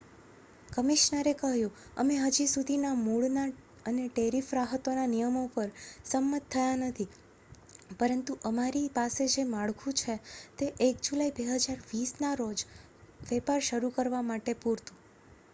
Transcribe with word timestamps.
"કમિશનરે 0.69 1.31
કહ્યું 1.33 1.73
"અમે 1.95 2.15
હજી 2.21 2.47
સુધી 2.47 2.77
મૂળના 3.01 3.43
અને 3.85 4.05
ટેરિફ 4.09 4.49
રાહતોના 4.51 5.03
નિયમો 5.05 5.43
પર 5.53 5.69
સંમત 6.05 6.49
થયા 6.49 6.79
નથી 6.81 7.07
પરંતુ 7.99 8.39
અમારી 8.43 8.89
પાસે 8.89 9.29
જે 9.35 9.47
માળખું 9.47 9.93
છે 9.95 10.15
તે 10.57 10.65
1 10.87 11.07
જુલાઇ 11.07 11.31
2020 11.37 12.19
ના 12.19 12.35
રોજ 12.35 12.59
વેપાર 13.29 13.61
શરૂ 13.63 13.95
કરવા 13.95 14.27
માટે 14.27 14.53
પૂરતું"". 14.59 14.97